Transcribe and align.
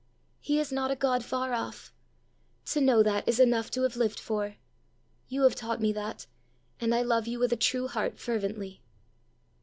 He 0.39 0.59
is 0.59 0.71
not 0.71 0.89
a 0.89 0.95
God 0.95 1.23
far 1.23 1.53
off: 1.53 1.93
to 2.65 2.81
know 2.81 3.03
that 3.03 3.29
is 3.29 3.39
enough 3.39 3.69
to 3.69 3.83
have 3.83 3.95
lived 3.95 4.19
for! 4.19 4.55
You 5.27 5.43
have 5.43 5.53
taught 5.53 5.79
me 5.79 5.93
that, 5.93 6.25
and 6.79 6.95
I 6.95 7.03
love 7.03 7.27
you 7.27 7.37
with 7.37 7.53
a 7.53 7.55
true 7.55 7.87
heart 7.87 8.17
fervently." 8.17 8.81